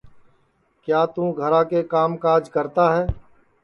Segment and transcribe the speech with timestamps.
[0.83, 3.05] کیا توں گھرا کے کام کاج کرتا ہے